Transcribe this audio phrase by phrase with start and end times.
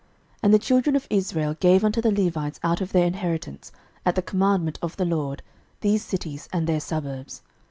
[0.37, 3.71] 06:021:003 And the children of Israel gave unto the Levites out of their inheritance,
[4.03, 5.43] at the commandment of the LORD,
[5.81, 7.43] these cities and their suburbs.